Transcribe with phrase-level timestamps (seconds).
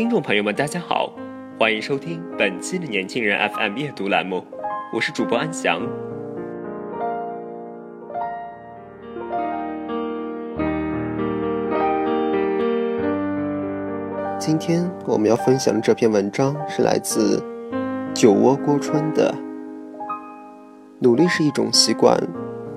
[0.00, 1.12] 听众朋友们，大家好，
[1.58, 4.42] 欢迎收听本期的年轻人 FM 阅读栏目，
[4.94, 5.78] 我是主播安翔。
[14.38, 17.44] 今天我们要分享的这篇文章是来自
[18.14, 19.34] 酒窝郭春的。
[21.00, 22.18] 努力是一种习惯，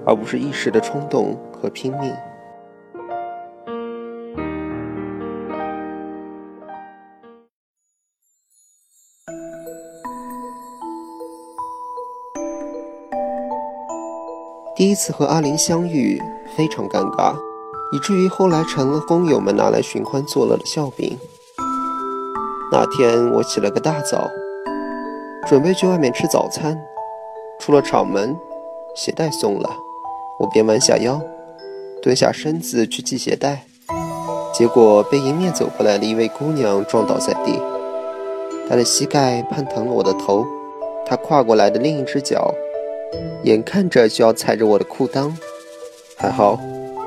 [0.06, 2.14] 而不是一时的冲动和拼命。
[14.84, 16.22] 第一次和阿林相遇
[16.58, 17.34] 非常尴尬，
[17.94, 21.18] 以至于后来成了工友们拿来寻欢作乐的笑柄。
[22.70, 24.30] 那天我起了个大早，
[25.48, 26.78] 准备去外面吃早餐，
[27.62, 28.38] 出了厂门，
[28.94, 29.70] 鞋带松了，
[30.38, 31.22] 我便弯下腰，
[32.02, 33.64] 蹲下身子去系鞋带，
[34.54, 37.58] 结果被迎面走过来的一位姑娘撞倒在地，
[38.68, 40.46] 她的膝盖攀疼了我的头，
[41.06, 42.54] 她跨过来的另一只脚。
[43.44, 45.32] 眼看着就要踩着我的裤裆，
[46.18, 46.60] 还好，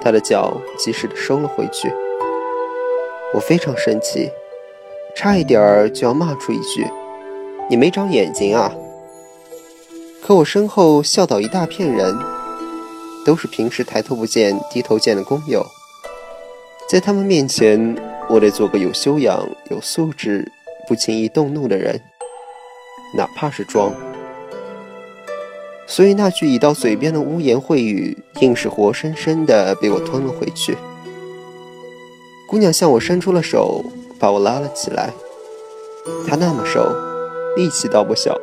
[0.03, 1.93] 他的脚及时的收了回去。
[3.35, 4.31] 我非常生气，
[5.15, 6.87] 差一点儿就要骂出一句
[7.69, 8.73] ：“你没长眼睛啊！”
[10.23, 12.17] 可我身后笑倒一大片人，
[13.25, 15.65] 都是平时抬头不见低头见的工友，
[16.89, 17.97] 在他们面前，
[18.29, 20.51] 我得做个有修养、有素质、
[20.89, 22.01] 不轻易动怒的人，
[23.17, 23.93] 哪怕是装。
[25.87, 30.77] 所以那句已到嘴边的污言秽语，硬是活生生的被我吞了回去。
[32.49, 33.85] 姑娘向我伸出了手，
[34.19, 35.11] 把我拉了起来。
[36.27, 36.89] 她那么瘦，
[37.57, 38.37] 力气倒不小。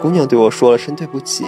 [0.00, 1.44] 姑娘对我说了声对不起。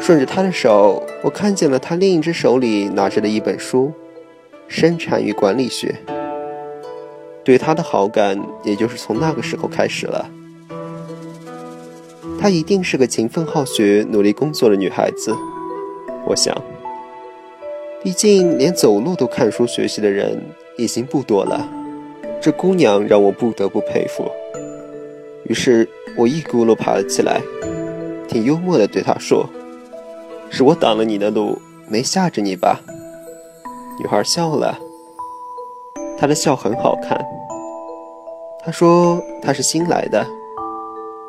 [0.00, 3.92] 顺着她的手，我看见了她另一只手里拿着的一本书，
[4.68, 5.96] 《生产与管理学》。
[7.44, 10.30] 对她的好感，也就是从那个时候开始了。
[12.40, 15.34] 她一定是个勤奋好学、努力工作的女孩子，
[16.24, 16.56] 我想。
[18.00, 20.40] 毕竟连走路都看书学习的人
[20.76, 21.68] 已经不多了，
[22.40, 24.24] 这姑娘让我不得不佩服。
[25.46, 27.40] 于是我一咕噜爬了起来，
[28.28, 29.48] 挺幽默地对她说
[30.48, 32.80] ：“是我挡了你的路，没吓着你吧？”
[33.98, 34.78] 女孩笑了，
[36.16, 37.20] 她的笑很好看。
[38.64, 40.24] 她说她是新来的。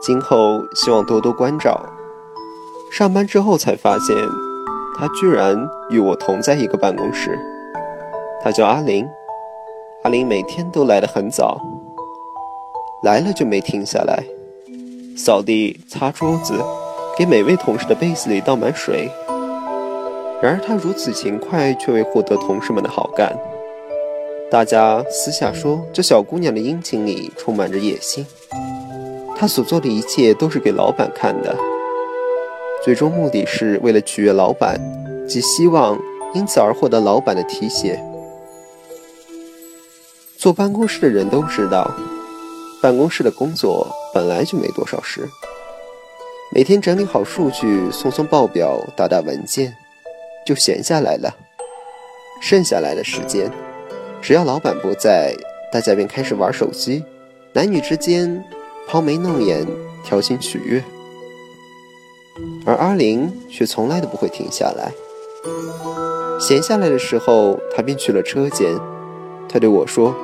[0.02, 1.80] 今后希望多多关照。
[2.92, 4.16] 上班之后才发现，
[4.98, 5.58] 他居然
[5.90, 7.38] 与我同在一个办公室。
[8.42, 9.08] 他叫阿林，
[10.04, 11.60] 阿林每天都来得很早，
[13.04, 14.24] 来了就没停下来，
[15.18, 16.54] 扫地、擦桌子，
[17.18, 19.10] 给每位同事的杯子里倒满水。
[20.42, 23.38] 然而他如此勤快，却未获得同事们的好感。
[24.50, 28.26] 大家私下说，这小姑娘的殷勤里充满着野心。
[29.40, 31.56] 他所做的一切都是给老板看的，
[32.84, 34.78] 最终目的是为了取悦老板，
[35.26, 35.98] 及希望
[36.34, 37.98] 因此而获得老板的提携。
[40.38, 41.90] 坐办公室的人都知道，
[42.82, 45.26] 办公室的工作本来就没多少事，
[46.54, 49.74] 每天整理好数据、送送报表、打打文件，
[50.46, 51.34] 就闲下来了。
[52.42, 53.50] 剩下来的时间，
[54.22, 55.34] 只要老板不在，
[55.72, 57.06] 大家便开始玩手机，
[57.54, 58.44] 男女之间。
[58.92, 59.68] 抛眉弄眼，
[60.04, 60.84] 调情取悦，
[62.66, 64.92] 而阿玲却从来都不会停下来。
[66.40, 68.76] 闲下来的时候，她便去了车间。
[69.48, 70.16] 她对我说：“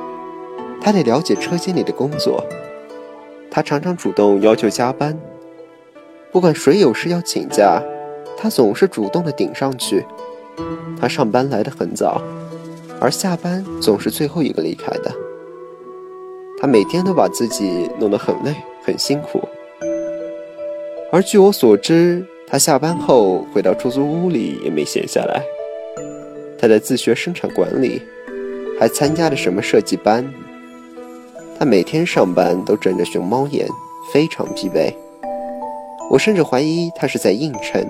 [0.81, 2.43] 她得了解车间里的工作。”
[3.51, 5.15] 她常常主动要求加班，
[6.31, 7.83] 不管谁有事要请假，
[8.35, 10.03] 她总是主动的顶上去。
[10.99, 12.19] 她上班来得很早，
[12.99, 15.13] 而下班总是最后一个离开的。
[16.59, 19.41] 他每天都把自己弄得很累、很辛苦，
[21.11, 25.43] 而据我所知，他下班后回到出租屋里也没闲下来。
[26.57, 28.01] 他在自学生产管理，
[28.79, 30.25] 还参加了什么设计班。
[31.59, 33.67] 他每天上班都睁着熊猫眼，
[34.13, 34.93] 非常疲惫。
[36.09, 37.85] 我甚至怀疑他是在应承。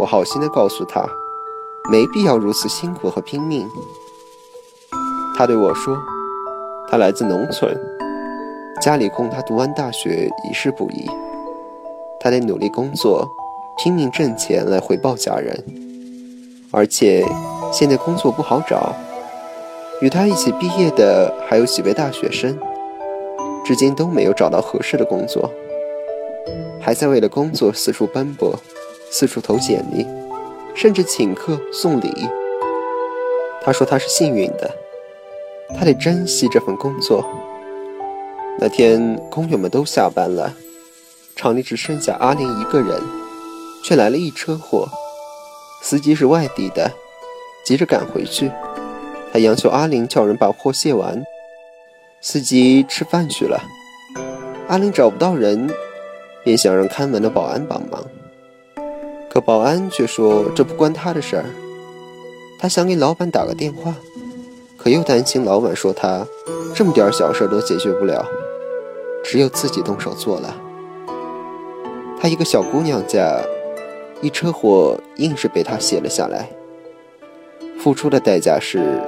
[0.00, 1.08] 我好心的告诉他，
[1.90, 3.68] 没必要如此辛苦和拼命。
[5.36, 5.96] 他对我说，
[6.90, 7.76] 他来自农村，
[8.80, 11.06] 家里供他读完大学一事不易，
[12.18, 13.28] 他得努力工作，
[13.76, 15.62] 拼命挣钱来回报家人。
[16.70, 17.24] 而且
[17.70, 18.94] 现在工作不好找，
[20.00, 22.58] 与他一起毕业的还有几位大学生，
[23.64, 25.50] 至今都没有找到合适的工作，
[26.80, 28.54] 还在为了工作四处奔波。
[29.10, 30.06] 四处投简历，
[30.74, 32.12] 甚至请客送礼。
[33.62, 34.70] 他说他是幸运的，
[35.76, 37.24] 他得珍惜这份工作。
[38.58, 40.54] 那天工友们都下班了，
[41.36, 43.00] 厂里只剩下阿玲一个人，
[43.84, 44.88] 却来了一车货。
[45.82, 46.90] 司机是外地的，
[47.64, 48.50] 急着赶回去。
[49.32, 51.22] 他央求阿玲叫人把货卸完。
[52.20, 53.62] 司机吃饭去了。
[54.66, 55.70] 阿玲找不到人，
[56.42, 58.04] 便想让看门的保安帮忙。
[59.30, 61.44] 可保安却说这不关他的事儿。
[62.58, 63.94] 他想给老板打个电话，
[64.88, 66.26] 可又担心老板说他
[66.74, 68.26] 这么点小事都解决不了，
[69.22, 70.56] 只有自己动手做了。
[72.18, 73.38] 他一个小姑娘家，
[74.22, 76.48] 一车货硬是被他卸了下来。
[77.78, 79.02] 付出的代价是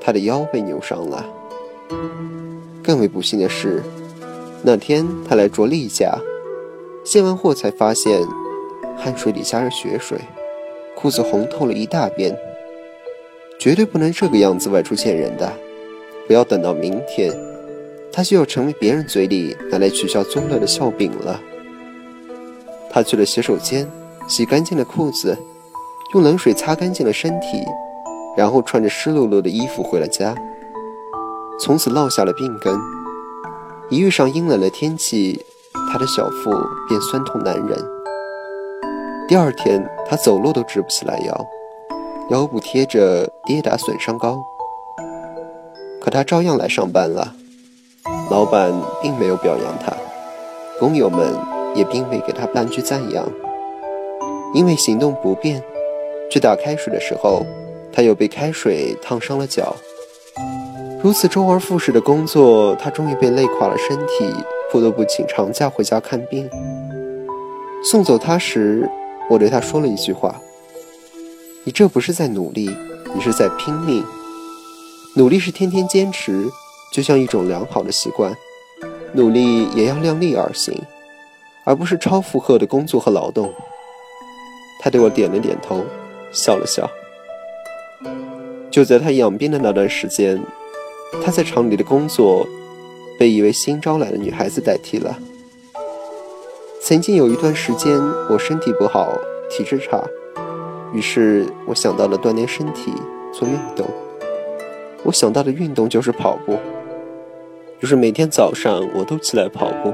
[0.00, 1.26] 他的腰被扭伤了。
[2.80, 3.82] 更为不幸的是，
[4.62, 6.16] 那天他来捉例假，
[7.04, 8.20] 卸完货才发现。
[8.96, 10.20] 汗水里加着血水，
[10.94, 12.32] 裤子红透了一大边。
[13.64, 15.50] 绝对不能这个样子外出见人的，
[16.26, 17.32] 不要等到明天，
[18.12, 21.40] 他就要成为别人嘴里拿来取笑宗乐的笑柄了。
[22.90, 23.90] 他去了洗手间，
[24.28, 25.34] 洗干净了裤子，
[26.12, 27.64] 用冷水擦干净了身体，
[28.36, 30.34] 然后穿着湿漉漉的衣服回了家。
[31.58, 32.78] 从此落下了病根，
[33.88, 35.42] 一遇上阴冷的天气，
[35.90, 36.50] 他的小腹
[36.86, 37.78] 便酸痛难忍。
[39.26, 41.46] 第二天，他走路都直不起来腰，
[42.30, 44.42] 腰部贴着跌打损伤膏。
[46.00, 47.34] 可他照样来上班了，
[48.30, 48.72] 老板
[49.02, 49.92] 并没有表扬他，
[50.78, 51.34] 工友们
[51.74, 53.26] 也并未给他半句赞扬。
[54.54, 55.62] 因为行动不便，
[56.30, 57.44] 去打开水的时候，
[57.92, 59.74] 他又被开水烫伤了脚。
[61.02, 64.32] 如此周而复始的工作，他终于被累垮了身体，
[64.70, 66.48] 不得不请长假回家看病。
[67.82, 68.88] 送走他时。
[69.30, 70.38] 我对他说了一句话
[71.66, 72.70] ：“你这不是在努力，
[73.14, 74.04] 你是在拼命。
[75.16, 76.46] 努力是天天坚持，
[76.92, 78.36] 就像一种良好的习惯。
[79.14, 80.78] 努力也要量力而行，
[81.64, 83.50] 而不是超负荷的工作和劳动。”
[84.78, 85.82] 他对我点了点头，
[86.30, 86.86] 笑了笑。
[88.70, 90.38] 就在他养病的那段时间，
[91.24, 92.46] 他在厂里的工作
[93.18, 95.16] 被一位新招来的女孩子代替了。
[96.82, 99.16] 曾经有一段时间，我身体不好，
[99.48, 100.04] 体质差，
[100.94, 102.92] 于是我想到了锻炼身体，
[103.32, 103.84] 做运动。
[105.02, 106.56] 我想到的运动就是跑步，
[107.80, 109.92] 于是每天早上我都起来跑步，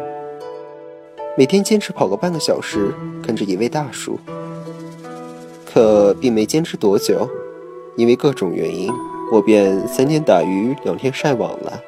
[1.36, 2.94] 每天坚持跑个半个小时，
[3.26, 4.18] 跟着一位大叔。
[5.64, 7.28] 可并没坚持多久，
[7.96, 8.92] 因为各种原因，
[9.32, 11.80] 我便三天打鱼两天晒网了。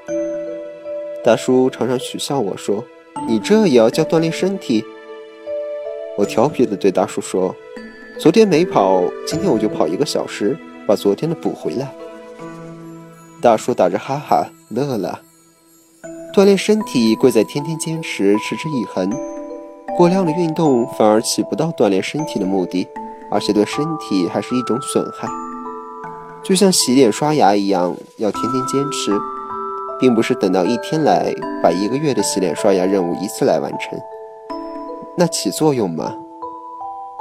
[1.23, 2.83] 大叔常常取笑我说。
[3.29, 4.85] 你这也要叫锻炼身体？
[6.17, 7.55] 我调皮地对大叔说
[8.19, 11.93] ：“昨天没跑，今天我就跑一个小时，把昨天的补回来。”
[13.43, 15.21] 大叔打着哈哈乐了。
[16.33, 19.11] 锻炼身体贵在天天坚持，持之以恒。
[19.97, 22.87] 过量的运动反而起不到锻炼身体的目的，
[23.31, 25.29] 而且对身体还是一种损害。
[26.43, 29.13] 就像洗脸刷牙一样，要天天坚持。
[30.01, 33.97] 并不是等到一天来把一个月的洗脸刷牙任务一次来完成，
[35.17, 36.13] 那起作用吗？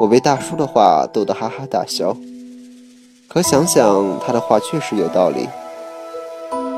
[0.02, 2.18] 我被大叔的话逗得哈哈大笑。
[3.28, 5.48] 可想想他的话确实有道理。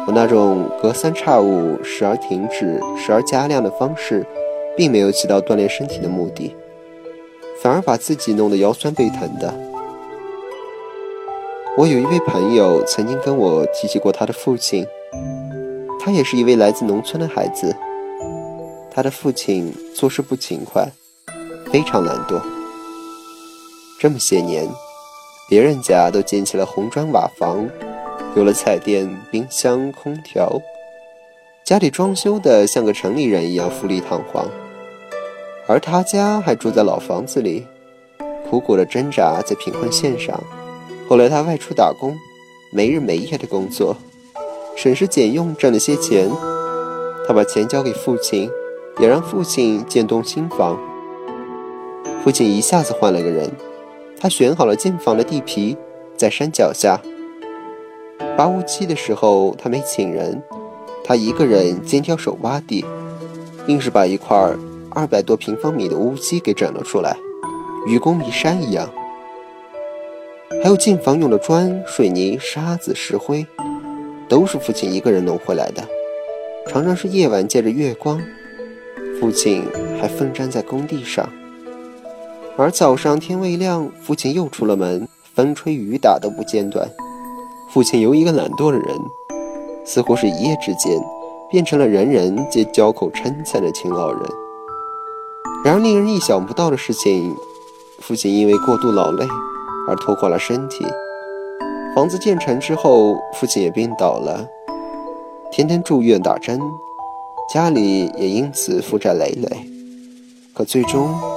[0.06, 4.28] 我那种隔三差五、时而停止、时而加量的方式，
[4.76, 6.54] 并没有起到锻炼身体的目的，
[7.62, 9.54] 反而把自己弄得腰酸背疼的。
[11.78, 14.86] 我有一位朋友曾经跟我提起过他的父亲。
[15.98, 17.74] 他也是一位来自农村的孩子，
[18.92, 20.86] 他的父亲做事不勤快，
[21.72, 22.42] 非常懒惰。
[24.04, 24.68] 这么些年，
[25.48, 27.66] 别人家都建起了红砖瓦房，
[28.36, 30.62] 有了彩电、冰箱、空调，
[31.64, 34.46] 家里装修的像个城里人一样富丽堂皇，
[35.70, 37.66] 而他家还住在老房子里，
[38.50, 40.38] 苦苦的挣扎在贫困线上。
[41.08, 42.14] 后来他外出打工，
[42.74, 43.96] 没日没夜的工作。
[44.76, 46.30] 省吃俭用赚了些钱，
[47.26, 48.52] 他把钱交给父亲，
[49.00, 50.78] 也让父亲建栋新房。
[52.22, 53.50] 父亲一下子换了个人，
[54.24, 55.76] 他选好了建房的地皮，
[56.16, 56.98] 在山脚下。
[58.38, 60.42] 扒屋期的时候，他没请人，
[61.04, 62.86] 他一个人肩挑手挖地，
[63.68, 64.38] 硬是把一块
[64.92, 67.18] 二百多平方米的乌基给整了出来，
[67.86, 68.90] 愚公移山一样。
[70.64, 73.46] 还有建房用的砖、水泥、沙子、石灰，
[74.30, 75.84] 都是父亲一个人弄回来的。
[76.70, 78.22] 常常是夜晚借着月光，
[79.20, 79.66] 父亲
[80.00, 81.30] 还奋战在工地上。
[82.56, 86.88] 而早上天未亮，父亲又出了门，风吹雨打都不间断。
[87.72, 88.96] 父亲由一个懒惰的人，
[89.84, 91.02] 似乎是一夜之间
[91.50, 94.22] 变成了人人皆交口称赞的勤劳人。
[95.66, 97.36] 然而令人意想不到的事情，
[98.00, 99.26] 父亲因为过度劳累
[99.88, 100.86] 而拖垮了身体。
[101.96, 104.48] 房子建成之后，父亲也病倒了，
[105.52, 106.60] 天天住院打针，
[107.52, 109.70] 家里也因此负债累累。
[110.54, 111.33] 可最终。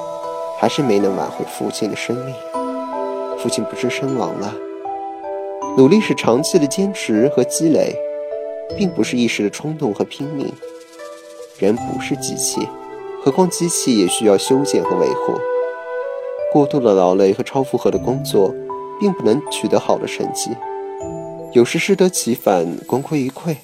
[0.58, 2.34] 还是没能挽回父亲的生命，
[3.38, 4.54] 父亲不治身亡了。
[5.76, 7.94] 努力是长期的坚持和积累，
[8.76, 10.50] 并不是一时的冲动和拼命。
[11.58, 12.66] 人不是机器，
[13.22, 15.38] 何况机器也需要修剪和维护。
[16.52, 18.54] 过度的劳累和超负荷的工作，
[18.98, 20.50] 并不能取得好的成绩。
[21.52, 23.54] 有时适得其反，功亏一篑，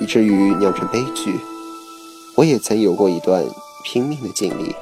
[0.00, 1.34] 以至于酿成悲剧。
[2.36, 3.44] 我也曾有过一段
[3.84, 4.74] 拼命的经历。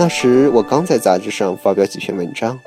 [0.00, 2.58] 那时我刚在杂志上发表几篇文章，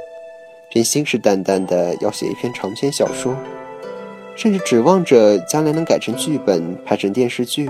[0.69, 3.35] 便信誓旦旦的要写一篇长篇小说，
[4.35, 7.67] 甚至指望着将来能改成剧本，拍成电视剧。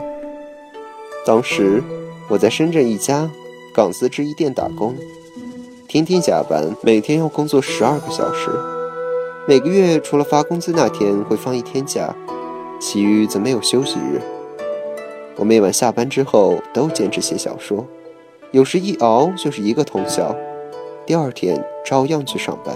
[1.25, 1.82] 当时
[2.27, 3.32] 我在深圳一家
[3.74, 4.98] 港资制衣店打工，
[5.88, 8.50] 天天加班，每天要工作十二个小时，
[9.48, 12.13] 每个月除了发工资那天会放一天假，
[12.82, 14.22] 其余则没有休息日。
[15.38, 17.88] 我每晚下班之后都坚持写小说。
[18.53, 20.36] 有时一熬就是一个通宵，
[21.07, 22.75] 第二天照样去上班。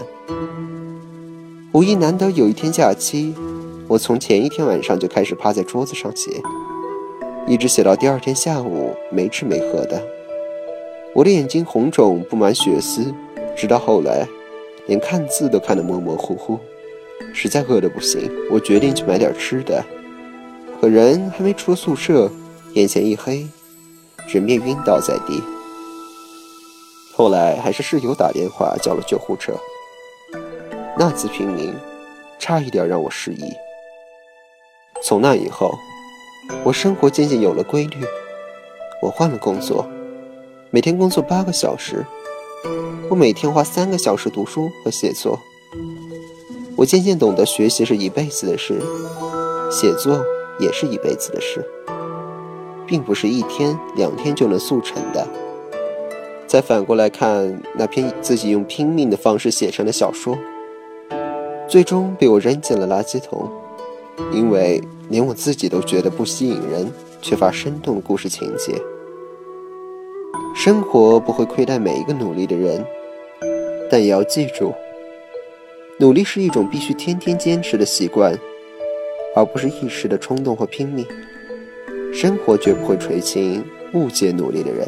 [1.71, 3.35] 五一难得有一天假期，
[3.87, 6.31] 我从前一天晚上就开始趴在桌子上写，
[7.45, 10.01] 一直写到第二天下午，没吃没喝的。
[11.13, 13.13] 我的眼睛红肿，布满血丝，
[13.55, 14.27] 直到后来，
[14.87, 16.57] 连看字都看得模模糊糊。
[17.35, 19.85] 实在饿得不行，我决定去买点吃的，
[20.81, 22.31] 可人还没出宿舍，
[22.73, 23.45] 眼前一黑，
[24.27, 25.39] 人便晕倒在地。
[27.17, 29.51] 后来还是室友打电话叫了救护车。
[30.95, 31.73] 那次平民，
[32.37, 33.51] 差一点让我失忆。
[35.01, 35.73] 从那以后，
[36.63, 38.05] 我生活渐渐有了规律。
[39.01, 39.83] 我换了工作，
[40.69, 42.05] 每天工作八个小时。
[43.09, 45.39] 我每天花三个小时读书和写作。
[46.75, 48.79] 我渐渐懂得，学习是一辈子的事，
[49.71, 50.23] 写作
[50.59, 51.67] 也是一辈子的事，
[52.85, 55.27] 并不是一天两天就能速成的。
[56.47, 60.37] 再反过来看那篇自己用拼命的方式写成的小说，
[61.67, 63.51] 最终被我扔进了垃圾桶，
[64.31, 66.89] 因为连我自己都觉得不吸引人，
[67.21, 68.73] 缺乏生动的故事情节。
[70.55, 72.83] 生活不会亏待每一个努力的人，
[73.91, 74.73] 但也要记住，
[75.99, 78.33] 努力是一种必须天天坚持的习惯，
[79.35, 81.05] 而不是一时的冲动或拼命。
[82.13, 83.61] 生活绝不会垂青
[83.93, 84.87] 误解努力的人。